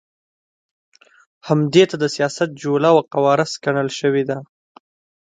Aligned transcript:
همدې 1.47 1.83
ته 1.89 1.95
د 1.99 2.03
سیاست 2.15 2.49
جوله 2.61 2.89
او 2.93 2.97
قواره 3.13 3.45
سکڼل 3.53 3.89
شوې 3.99 4.23
ده. 4.29 4.37